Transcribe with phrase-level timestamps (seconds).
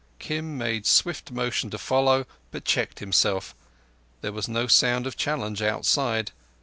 [0.17, 3.53] Kim made swift motion to follow, but checked himself.
[4.21, 6.31] There was no sound of challenge outside.